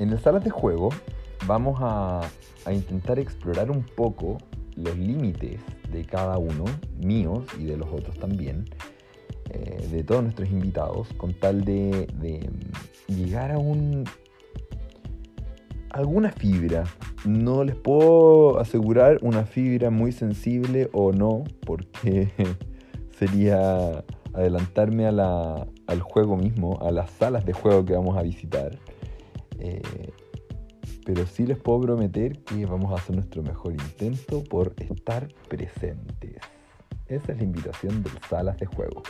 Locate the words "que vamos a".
27.84-28.22, 32.44-32.96